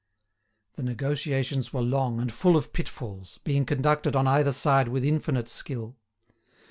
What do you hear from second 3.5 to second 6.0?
conducted on either side with infinite skill.